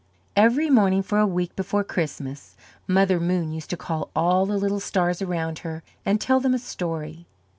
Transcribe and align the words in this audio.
Every 0.35 0.71
morning 0.71 1.03
for 1.03 1.19
a 1.19 1.27
week 1.27 1.55
before 1.55 1.83
Christmas, 1.83 2.55
Mother 2.87 3.19
Moon 3.19 3.51
used 3.51 3.69
to 3.69 3.77
call 3.77 4.09
all 4.15 4.47
the 4.47 4.57
little 4.57 4.79
stars 4.79 5.21
around 5.21 5.59
her 5.59 5.83
and 6.03 6.19
tell 6.19 6.39
them 6.39 6.55
a 6.55 6.57
story. 6.57 7.27